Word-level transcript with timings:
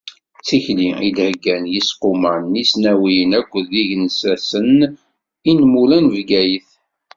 D 0.39 0.41
tikli 0.47 0.89
i 1.07 1.09
d-heggan 1.17 1.63
yiseqquma 1.73 2.33
n 2.41 2.51
yisnawiyen 2.59 3.31
akked 3.39 3.69
yigensasen 3.77 4.71
inmula 5.51 5.97
n 6.03 6.05
Bgayet. 6.13 6.69